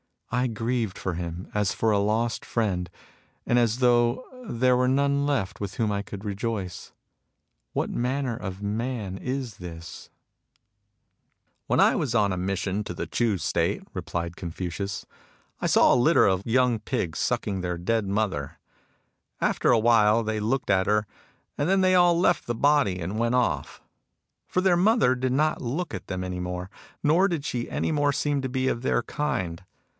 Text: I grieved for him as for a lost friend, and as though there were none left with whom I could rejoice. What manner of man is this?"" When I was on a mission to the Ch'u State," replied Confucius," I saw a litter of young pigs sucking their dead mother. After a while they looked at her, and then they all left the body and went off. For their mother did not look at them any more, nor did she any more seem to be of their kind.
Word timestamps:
I 0.31 0.47
grieved 0.47 0.97
for 0.97 1.13
him 1.13 1.47
as 1.53 1.73
for 1.73 1.91
a 1.91 1.99
lost 1.99 2.43
friend, 2.43 2.89
and 3.45 3.59
as 3.59 3.79
though 3.79 4.25
there 4.49 4.75
were 4.77 4.87
none 4.87 5.27
left 5.27 5.59
with 5.59 5.75
whom 5.75 5.91
I 5.91 6.01
could 6.01 6.23
rejoice. 6.25 6.91
What 7.73 7.89
manner 7.91 8.35
of 8.35 8.63
man 8.63 9.17
is 9.19 9.57
this?"" 9.57 10.09
When 11.67 11.81
I 11.81 11.95
was 11.95 12.15
on 12.15 12.31
a 12.31 12.37
mission 12.37 12.83
to 12.85 12.93
the 12.95 13.05
Ch'u 13.05 13.37
State," 13.37 13.83
replied 13.93 14.37
Confucius," 14.37 15.05
I 15.61 15.67
saw 15.67 15.93
a 15.93 15.95
litter 15.95 16.25
of 16.27 16.45
young 16.47 16.79
pigs 16.79 17.19
sucking 17.19 17.59
their 17.61 17.77
dead 17.77 18.07
mother. 18.07 18.57
After 19.41 19.69
a 19.69 19.77
while 19.79 20.23
they 20.23 20.39
looked 20.39 20.69
at 20.71 20.87
her, 20.87 21.05
and 21.57 21.69
then 21.69 21.81
they 21.81 21.93
all 21.93 22.17
left 22.17 22.47
the 22.47 22.55
body 22.55 22.99
and 22.99 23.19
went 23.19 23.35
off. 23.35 23.81
For 24.47 24.61
their 24.61 24.77
mother 24.77 25.13
did 25.13 25.33
not 25.33 25.61
look 25.61 25.93
at 25.93 26.07
them 26.07 26.23
any 26.23 26.39
more, 26.39 26.71
nor 27.03 27.27
did 27.27 27.43
she 27.45 27.69
any 27.69 27.91
more 27.91 28.13
seem 28.13 28.41
to 28.41 28.49
be 28.49 28.67
of 28.69 28.81
their 28.81 29.03
kind. 29.03 29.63